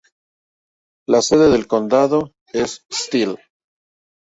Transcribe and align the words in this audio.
La 1.07 1.21
sede 1.21 1.51
del 1.51 1.67
condado 1.67 2.33
es 2.51 2.87
Steele. 2.91 3.37